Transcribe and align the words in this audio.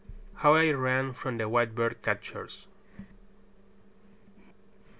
HOW 0.37 0.55
I 0.55 0.71
RAN 0.71 1.13
FROM 1.13 1.37
THE 1.37 1.47
WHITEBIRD 1.47 2.01
CATCHERS. 2.01 2.65